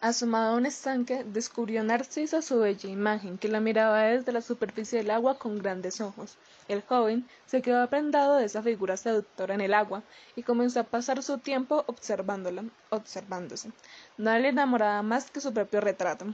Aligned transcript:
Asomado 0.00 0.52
a 0.52 0.56
un 0.56 0.64
estanque, 0.64 1.24
descubrió 1.24 1.82
Narciso 1.82 2.40
su 2.40 2.60
bella 2.60 2.88
imagen, 2.88 3.36
que 3.36 3.48
la 3.48 3.58
miraba 3.58 4.02
desde 4.02 4.30
la 4.30 4.42
superficie 4.42 4.98
del 5.00 5.10
agua 5.10 5.40
con 5.40 5.58
grandes 5.58 6.00
ojos. 6.00 6.36
El 6.68 6.82
joven 6.82 7.26
se 7.46 7.62
quedó 7.62 7.84
prendado 7.90 8.36
de 8.36 8.44
esa 8.44 8.62
figura 8.62 8.96
seductora 8.96 9.56
en 9.56 9.60
el 9.60 9.74
agua 9.74 10.04
y 10.36 10.44
comenzó 10.44 10.78
a 10.78 10.84
pasar 10.84 11.20
su 11.24 11.38
tiempo 11.38 11.82
observándola, 11.88 12.62
observándose. 12.90 13.72
No 14.16 14.38
le 14.38 14.50
enamoraba 14.50 15.02
más 15.02 15.32
que 15.32 15.40
su 15.40 15.52
propio 15.52 15.80
retrato. 15.80 16.26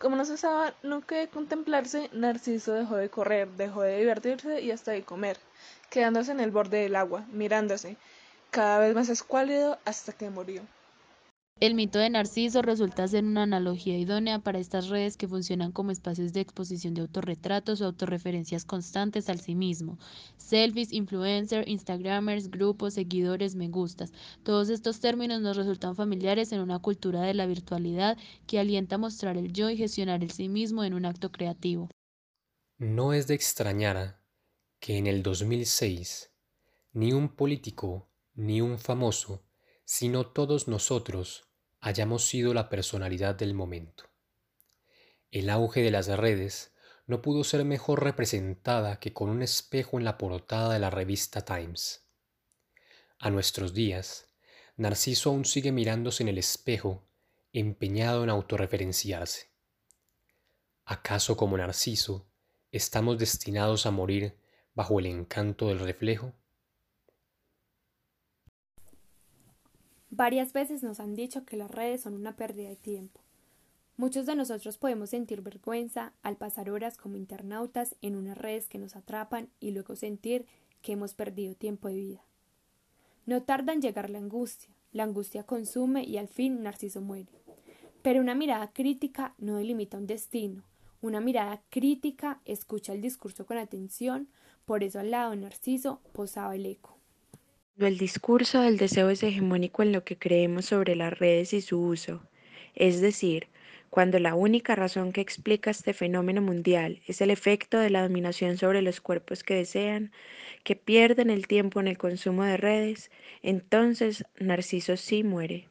Como 0.00 0.16
no 0.16 0.24
cesaba 0.24 0.74
nunca 0.82 1.14
de 1.14 1.28
contemplarse, 1.28 2.10
Narciso 2.12 2.72
dejó 2.72 2.96
de 2.96 3.08
correr, 3.08 3.46
dejó 3.50 3.82
de 3.82 3.98
divertirse 3.98 4.62
y 4.62 4.72
hasta 4.72 4.90
de 4.90 5.04
comer, 5.04 5.38
quedándose 5.90 6.32
en 6.32 6.40
el 6.40 6.50
borde 6.50 6.78
del 6.78 6.96
agua, 6.96 7.24
mirándose, 7.30 7.96
cada 8.50 8.80
vez 8.80 8.96
más 8.96 9.08
escuálido 9.10 9.78
hasta 9.84 10.12
que 10.12 10.28
murió. 10.28 10.62
El 11.60 11.74
mito 11.74 11.98
de 11.98 12.08
Narciso 12.08 12.62
resulta 12.62 13.06
ser 13.06 13.22
una 13.22 13.42
analogía 13.42 13.98
idónea 13.98 14.38
para 14.38 14.58
estas 14.58 14.88
redes 14.88 15.18
que 15.18 15.28
funcionan 15.28 15.72
como 15.72 15.90
espacios 15.90 16.32
de 16.32 16.40
exposición 16.40 16.94
de 16.94 17.02
autorretratos 17.02 17.82
o 17.82 17.84
autorreferencias 17.84 18.64
constantes 18.64 19.28
al 19.28 19.40
sí 19.40 19.54
mismo. 19.54 19.98
Selfies, 20.38 20.90
influencer, 20.90 21.68
instagramers, 21.68 22.50
grupos, 22.50 22.94
seguidores, 22.94 23.56
me 23.56 23.68
gustas. 23.68 24.10
Todos 24.42 24.70
estos 24.70 25.00
términos 25.00 25.42
nos 25.42 25.58
resultan 25.58 25.96
familiares 25.96 26.50
en 26.52 26.60
una 26.60 26.78
cultura 26.78 27.20
de 27.20 27.34
la 27.34 27.44
virtualidad 27.44 28.16
que 28.46 28.58
alienta 28.58 28.94
a 28.94 28.98
mostrar 28.98 29.36
el 29.36 29.52
yo 29.52 29.68
y 29.68 29.76
gestionar 29.76 30.22
el 30.22 30.30
sí 30.30 30.48
mismo 30.48 30.82
en 30.82 30.94
un 30.94 31.04
acto 31.04 31.30
creativo. 31.30 31.90
No 32.78 33.12
es 33.12 33.26
de 33.26 33.34
extrañar 33.34 34.22
que 34.78 34.96
en 34.96 35.06
el 35.06 35.22
2006 35.22 36.30
ni 36.94 37.12
un 37.12 37.28
político 37.28 38.08
ni 38.32 38.62
un 38.62 38.78
famoso, 38.78 39.44
sino 39.84 40.24
todos 40.24 40.66
nosotros 40.66 41.49
hayamos 41.80 42.26
sido 42.26 42.54
la 42.54 42.68
personalidad 42.68 43.34
del 43.34 43.54
momento. 43.54 44.04
El 45.30 45.48
auge 45.48 45.82
de 45.82 45.90
las 45.90 46.08
redes 46.08 46.72
no 47.06 47.22
pudo 47.22 47.44
ser 47.44 47.64
mejor 47.64 48.04
representada 48.04 49.00
que 49.00 49.12
con 49.12 49.30
un 49.30 49.42
espejo 49.42 49.98
en 49.98 50.04
la 50.04 50.18
portada 50.18 50.72
de 50.72 50.78
la 50.78 50.90
revista 50.90 51.44
Times. 51.44 52.06
A 53.18 53.30
nuestros 53.30 53.74
días, 53.74 54.28
Narciso 54.76 55.30
aún 55.30 55.44
sigue 55.44 55.72
mirándose 55.72 56.22
en 56.22 56.28
el 56.28 56.38
espejo, 56.38 57.04
empeñado 57.52 58.24
en 58.24 58.30
autorreferenciarse. 58.30 59.50
¿Acaso 60.84 61.36
como 61.36 61.56
Narciso 61.56 62.26
estamos 62.72 63.18
destinados 63.18 63.86
a 63.86 63.90
morir 63.90 64.38
bajo 64.74 64.98
el 65.00 65.06
encanto 65.06 65.68
del 65.68 65.80
reflejo? 65.80 66.32
Varias 70.20 70.52
veces 70.52 70.82
nos 70.82 71.00
han 71.00 71.14
dicho 71.14 71.46
que 71.46 71.56
las 71.56 71.70
redes 71.70 72.02
son 72.02 72.12
una 72.12 72.36
pérdida 72.36 72.68
de 72.68 72.76
tiempo. 72.76 73.22
Muchos 73.96 74.26
de 74.26 74.36
nosotros 74.36 74.76
podemos 74.76 75.08
sentir 75.08 75.40
vergüenza 75.40 76.12
al 76.22 76.36
pasar 76.36 76.68
horas 76.68 76.98
como 76.98 77.16
internautas 77.16 77.96
en 78.02 78.16
unas 78.16 78.36
redes 78.36 78.68
que 78.68 78.76
nos 78.76 78.96
atrapan 78.96 79.48
y 79.60 79.70
luego 79.70 79.96
sentir 79.96 80.44
que 80.82 80.92
hemos 80.92 81.14
perdido 81.14 81.54
tiempo 81.54 81.88
de 81.88 81.94
vida. 81.94 82.24
No 83.24 83.44
tarda 83.44 83.72
en 83.72 83.80
llegar 83.80 84.10
la 84.10 84.18
angustia, 84.18 84.68
la 84.92 85.04
angustia 85.04 85.44
consume 85.44 86.04
y 86.04 86.18
al 86.18 86.28
fin 86.28 86.62
Narciso 86.62 87.00
muere. 87.00 87.32
Pero 88.02 88.20
una 88.20 88.34
mirada 88.34 88.72
crítica 88.74 89.34
no 89.38 89.56
delimita 89.56 89.96
un 89.96 90.06
destino, 90.06 90.64
una 91.00 91.22
mirada 91.22 91.62
crítica 91.70 92.42
escucha 92.44 92.92
el 92.92 93.00
discurso 93.00 93.46
con 93.46 93.56
atención, 93.56 94.28
por 94.66 94.84
eso 94.84 95.00
al 95.00 95.12
lado 95.12 95.30
de 95.30 95.38
Narciso 95.38 96.02
posaba 96.12 96.56
el 96.56 96.66
eco. 96.66 96.99
El 97.80 97.96
discurso 97.96 98.60
del 98.60 98.76
deseo 98.76 99.08
es 99.08 99.22
hegemónico 99.22 99.82
en 99.82 99.90
lo 99.90 100.04
que 100.04 100.18
creemos 100.18 100.66
sobre 100.66 100.94
las 100.96 101.18
redes 101.18 101.54
y 101.54 101.62
su 101.62 101.80
uso, 101.80 102.20
es 102.74 103.00
decir, 103.00 103.48
cuando 103.88 104.18
la 104.18 104.34
única 104.34 104.74
razón 104.74 105.12
que 105.12 105.22
explica 105.22 105.70
este 105.70 105.94
fenómeno 105.94 106.42
mundial 106.42 107.00
es 107.06 107.22
el 107.22 107.30
efecto 107.30 107.78
de 107.78 107.88
la 107.88 108.02
dominación 108.02 108.58
sobre 108.58 108.82
los 108.82 109.00
cuerpos 109.00 109.42
que 109.42 109.54
desean, 109.54 110.12
que 110.62 110.76
pierden 110.76 111.30
el 111.30 111.46
tiempo 111.46 111.80
en 111.80 111.88
el 111.88 111.96
consumo 111.96 112.44
de 112.44 112.58
redes, 112.58 113.10
entonces 113.42 114.26
Narciso 114.38 114.98
sí 114.98 115.24
muere. 115.24 115.69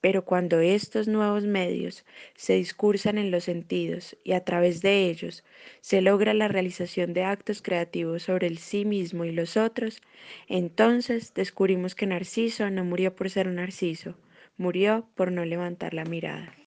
Pero 0.00 0.24
cuando 0.24 0.60
estos 0.60 1.08
nuevos 1.08 1.44
medios 1.44 2.04
se 2.34 2.54
discursan 2.54 3.18
en 3.18 3.30
los 3.30 3.44
sentidos 3.44 4.16
y 4.24 4.32
a 4.32 4.44
través 4.44 4.80
de 4.80 5.08
ellos 5.10 5.44
se 5.80 6.00
logra 6.00 6.34
la 6.34 6.48
realización 6.48 7.12
de 7.12 7.24
actos 7.24 7.62
creativos 7.62 8.24
sobre 8.24 8.46
el 8.46 8.58
sí 8.58 8.84
mismo 8.84 9.24
y 9.24 9.32
los 9.32 9.56
otros, 9.56 10.00
entonces 10.48 11.34
descubrimos 11.34 11.94
que 11.94 12.06
Narciso 12.06 12.70
no 12.70 12.84
murió 12.84 13.14
por 13.14 13.30
ser 13.30 13.48
un 13.48 13.56
narciso, 13.56 14.16
murió 14.56 15.08
por 15.14 15.32
no 15.32 15.44
levantar 15.44 15.94
la 15.94 16.04
mirada. 16.04 16.59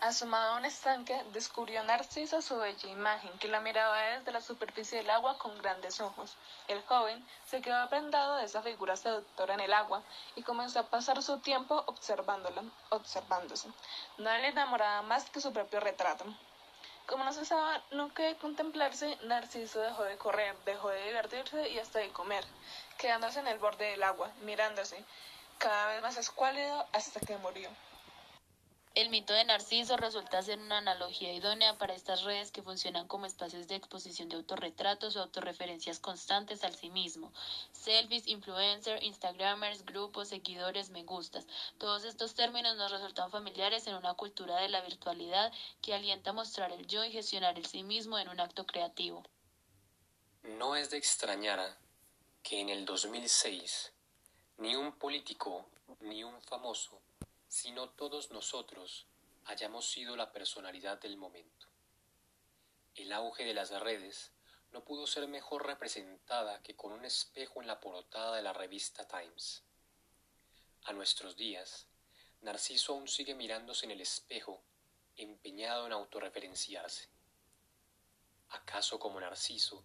Asomado 0.00 0.54
a 0.54 0.56
un 0.56 0.64
estanque, 0.64 1.22
descubrió 1.34 1.82
Narciso 1.84 2.40
su 2.40 2.56
bella 2.56 2.88
imagen, 2.88 3.38
que 3.38 3.48
la 3.48 3.60
miraba 3.60 4.00
desde 4.00 4.32
la 4.32 4.40
superficie 4.40 4.96
del 4.96 5.10
agua 5.10 5.36
con 5.36 5.58
grandes 5.58 6.00
ojos. 6.00 6.38
El 6.68 6.82
joven 6.84 7.22
se 7.44 7.60
quedó 7.60 7.86
prendado 7.90 8.36
de 8.36 8.46
esa 8.46 8.62
figura 8.62 8.96
seductora 8.96 9.52
en 9.52 9.60
el 9.60 9.74
agua 9.74 10.02
y 10.36 10.42
comenzó 10.42 10.78
a 10.80 10.86
pasar 10.86 11.22
su 11.22 11.40
tiempo 11.40 11.84
observándola, 11.86 12.62
observándose. 12.88 13.68
No 14.16 14.32
le 14.38 14.48
enamoraba 14.48 15.02
más 15.02 15.28
que 15.28 15.42
su 15.42 15.52
propio 15.52 15.80
retrato. 15.80 16.24
Como 17.04 17.22
no 17.22 17.34
cesaba 17.34 17.82
nunca 17.90 18.22
de 18.22 18.38
contemplarse, 18.38 19.18
Narciso 19.24 19.80
dejó 19.80 20.04
de 20.04 20.16
correr, 20.16 20.56
dejó 20.64 20.88
de 20.88 21.08
divertirse 21.08 21.68
y 21.68 21.78
hasta 21.78 21.98
de 21.98 22.08
comer, 22.08 22.46
quedándose 22.96 23.40
en 23.40 23.48
el 23.48 23.58
borde 23.58 23.90
del 23.90 24.02
agua, 24.02 24.30
mirándose, 24.44 25.04
cada 25.58 25.88
vez 25.88 26.00
más 26.00 26.16
escuálido 26.16 26.86
hasta 26.92 27.20
que 27.20 27.36
murió. 27.36 27.68
El 29.00 29.08
mito 29.08 29.32
de 29.32 29.46
Narciso 29.46 29.96
resulta 29.96 30.42
ser 30.42 30.58
una 30.58 30.76
analogía 30.76 31.32
idónea 31.32 31.78
para 31.78 31.94
estas 31.94 32.22
redes 32.22 32.50
que 32.50 32.60
funcionan 32.60 33.08
como 33.08 33.24
espacios 33.24 33.66
de 33.66 33.76
exposición 33.76 34.28
de 34.28 34.36
autorretratos 34.36 35.16
o 35.16 35.22
autorreferencias 35.22 35.98
constantes 35.98 36.64
al 36.64 36.76
sí 36.76 36.90
mismo. 36.90 37.32
Selfies, 37.72 38.28
influencer, 38.28 39.02
instagramers, 39.02 39.86
grupos, 39.86 40.28
seguidores, 40.28 40.90
me 40.90 41.02
gustas. 41.04 41.46
Todos 41.78 42.04
estos 42.04 42.34
términos 42.34 42.76
nos 42.76 42.90
resultan 42.90 43.30
familiares 43.30 43.86
en 43.86 43.94
una 43.94 44.12
cultura 44.12 44.56
de 44.60 44.68
la 44.68 44.82
virtualidad 44.82 45.50
que 45.80 45.94
alienta 45.94 46.28
a 46.28 46.34
mostrar 46.34 46.70
el 46.70 46.86
yo 46.86 47.02
y 47.02 47.10
gestionar 47.10 47.56
el 47.56 47.64
sí 47.64 47.82
mismo 47.82 48.18
en 48.18 48.28
un 48.28 48.38
acto 48.38 48.66
creativo. 48.66 49.22
No 50.42 50.76
es 50.76 50.90
de 50.90 50.98
extrañar 50.98 51.78
que 52.42 52.60
en 52.60 52.68
el 52.68 52.84
2006 52.84 53.94
ni 54.58 54.76
un 54.76 54.92
político 54.92 55.64
ni 56.00 56.22
un 56.22 56.38
famoso 56.42 57.00
sino 57.50 57.90
todos 57.90 58.30
nosotros 58.30 59.08
hayamos 59.44 59.90
sido 59.90 60.14
la 60.14 60.32
personalidad 60.32 61.00
del 61.00 61.16
momento. 61.16 61.66
El 62.94 63.12
auge 63.12 63.44
de 63.44 63.54
las 63.54 63.70
redes 63.80 64.30
no 64.70 64.84
pudo 64.84 65.04
ser 65.08 65.26
mejor 65.26 65.66
representada 65.66 66.62
que 66.62 66.76
con 66.76 66.92
un 66.92 67.04
espejo 67.04 67.60
en 67.60 67.66
la 67.66 67.80
portada 67.80 68.36
de 68.36 68.42
la 68.42 68.52
revista 68.52 69.06
Times. 69.08 69.64
A 70.84 70.92
nuestros 70.92 71.36
días, 71.36 71.88
Narciso 72.40 72.94
aún 72.94 73.08
sigue 73.08 73.34
mirándose 73.34 73.84
en 73.84 73.90
el 73.90 74.00
espejo, 74.00 74.62
empeñado 75.16 75.86
en 75.86 75.92
autorreferenciarse. 75.92 77.08
¿Acaso 78.50 79.00
como 79.00 79.20
Narciso 79.20 79.84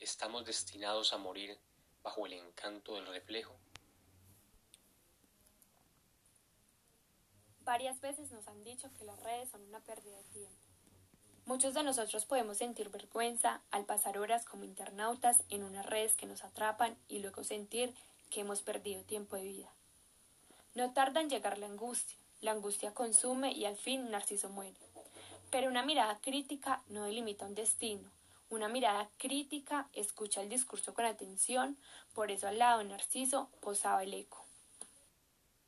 estamos 0.00 0.44
destinados 0.44 1.12
a 1.12 1.18
morir 1.18 1.60
bajo 2.02 2.26
el 2.26 2.32
encanto 2.32 2.96
del 2.96 3.06
reflejo? 3.06 3.56
Varias 7.64 8.00
veces 8.00 8.30
nos 8.30 8.46
han 8.46 8.62
dicho 8.62 8.90
que 8.98 9.04
las 9.04 9.18
redes 9.22 9.48
son 9.48 9.62
una 9.62 9.80
pérdida 9.80 10.16
de 10.16 10.24
tiempo. 10.24 10.52
Muchos 11.46 11.74
de 11.74 11.82
nosotros 11.82 12.26
podemos 12.26 12.58
sentir 12.58 12.90
vergüenza 12.90 13.62
al 13.70 13.84
pasar 13.84 14.18
horas 14.18 14.44
como 14.44 14.64
internautas 14.64 15.42
en 15.48 15.62
unas 15.62 15.86
redes 15.86 16.14
que 16.14 16.26
nos 16.26 16.44
atrapan 16.44 16.96
y 17.08 17.20
luego 17.20 17.42
sentir 17.42 17.94
que 18.30 18.40
hemos 18.40 18.62
perdido 18.62 19.02
tiempo 19.02 19.36
de 19.36 19.44
vida. 19.44 19.72
No 20.74 20.92
tarda 20.92 21.20
en 21.20 21.30
llegar 21.30 21.58
la 21.58 21.66
angustia, 21.66 22.18
la 22.40 22.52
angustia 22.52 22.92
consume 22.92 23.52
y 23.52 23.64
al 23.64 23.76
fin 23.76 24.10
Narciso 24.10 24.50
muere. 24.50 24.76
Pero 25.50 25.68
una 25.68 25.84
mirada 25.84 26.18
crítica 26.18 26.82
no 26.88 27.04
delimita 27.04 27.46
un 27.46 27.54
destino, 27.54 28.10
una 28.50 28.68
mirada 28.68 29.08
crítica 29.16 29.88
escucha 29.94 30.42
el 30.42 30.48
discurso 30.48 30.94
con 30.94 31.06
atención, 31.06 31.78
por 32.14 32.30
eso 32.30 32.46
al 32.46 32.58
lado 32.58 32.78
de 32.78 32.84
Narciso 32.84 33.48
posaba 33.60 34.02
el 34.02 34.14
eco. 34.14 34.43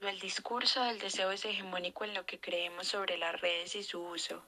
El 0.03 0.21
discurso 0.21 0.85
del 0.85 0.99
deseo 0.99 1.31
es 1.33 1.47
hegemónico 1.47 2.05
en 2.05 2.13
lo 2.13 2.27
que 2.27 2.39
creemos 2.39 2.89
sobre 2.89 3.17
las 3.17 3.41
redes 3.41 3.75
y 3.77 3.83
su 3.83 4.03
uso, 4.03 4.45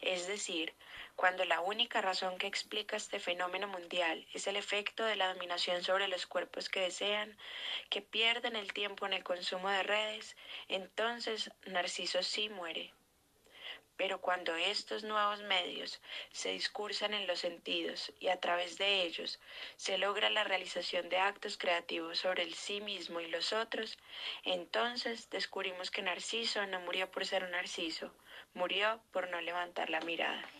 es 0.00 0.26
decir, 0.26 0.74
cuando 1.16 1.46
la 1.46 1.60
única 1.60 2.02
razón 2.02 2.36
que 2.36 2.46
explica 2.46 2.96
este 2.96 3.18
fenómeno 3.18 3.66
mundial 3.66 4.26
es 4.34 4.46
el 4.46 4.56
efecto 4.56 5.02
de 5.04 5.16
la 5.16 5.32
dominación 5.32 5.82
sobre 5.82 6.06
los 6.06 6.26
cuerpos 6.26 6.68
que 6.68 6.80
desean, 6.80 7.34
que 7.88 8.02
pierden 8.02 8.56
el 8.56 8.74
tiempo 8.74 9.06
en 9.06 9.14
el 9.14 9.24
consumo 9.24 9.70
de 9.70 9.82
redes, 9.82 10.36
entonces 10.68 11.50
Narciso 11.64 12.22
sí 12.22 12.50
muere. 12.50 12.92
Pero 14.00 14.18
cuando 14.22 14.56
estos 14.56 15.04
nuevos 15.04 15.42
medios 15.42 16.00
se 16.32 16.52
discursan 16.52 17.12
en 17.12 17.26
los 17.26 17.40
sentidos 17.40 18.10
y 18.18 18.28
a 18.28 18.40
través 18.40 18.78
de 18.78 19.02
ellos 19.02 19.38
se 19.76 19.98
logra 19.98 20.30
la 20.30 20.42
realización 20.42 21.10
de 21.10 21.18
actos 21.18 21.58
creativos 21.58 22.20
sobre 22.20 22.44
el 22.44 22.54
sí 22.54 22.80
mismo 22.80 23.20
y 23.20 23.26
los 23.28 23.52
otros, 23.52 23.98
entonces 24.42 25.28
descubrimos 25.28 25.90
que 25.90 26.00
Narciso 26.00 26.64
no 26.64 26.80
murió 26.80 27.10
por 27.10 27.26
ser 27.26 27.44
un 27.44 27.50
narciso, 27.50 28.10
murió 28.54 29.02
por 29.12 29.28
no 29.28 29.38
levantar 29.42 29.90
la 29.90 30.00
mirada. 30.00 30.50